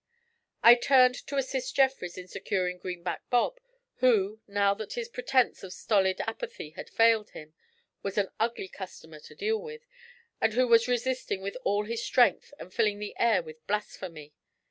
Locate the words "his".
4.93-5.07, 11.85-12.03